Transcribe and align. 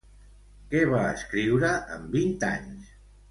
Què 0.71 0.79
va 0.91 1.01
escriure 1.17 1.69
amb 1.97 2.17
vint 2.17 2.35
anys? 2.51 2.91